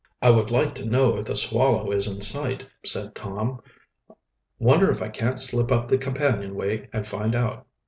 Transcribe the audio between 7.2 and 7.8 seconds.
out?"